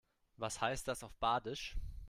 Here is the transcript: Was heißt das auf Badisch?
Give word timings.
Was 0.37 0.59
heißt 0.59 0.87
das 0.87 1.03
auf 1.03 1.13
Badisch? 1.17 1.77